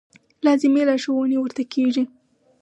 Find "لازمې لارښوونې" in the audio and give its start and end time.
0.45-1.37